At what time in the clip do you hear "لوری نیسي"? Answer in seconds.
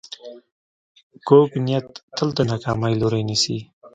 3.01-3.57